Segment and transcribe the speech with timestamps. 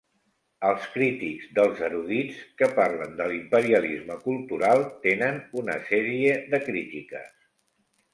[0.67, 7.31] Els crítics dels erudits que parlen de l'imperialisme cultural tenen una sèrie de crítiques.